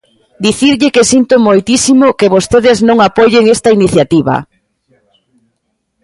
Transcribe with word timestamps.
Dicirlle 0.45 0.93
que 0.95 1.03
sinto 1.11 1.35
moitísimo 1.47 2.07
que 2.19 2.31
vostedes 2.35 2.77
non 2.87 2.97
apoien 3.07 3.43
esta 3.55 3.69
iniciativa. 3.77 4.35